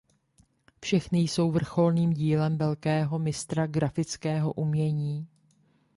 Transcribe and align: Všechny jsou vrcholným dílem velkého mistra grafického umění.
Všechny 0.81 1.19
jsou 1.19 1.51
vrcholným 1.51 2.13
dílem 2.13 2.57
velkého 2.57 3.19
mistra 3.19 3.67
grafického 3.67 4.53
umění. 4.53 5.27